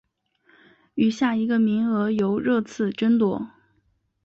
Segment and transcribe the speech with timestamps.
[0.95, 3.51] 余下一个名额由热刺争夺。